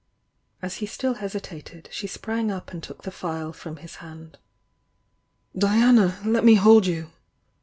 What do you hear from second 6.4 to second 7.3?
me hold you!"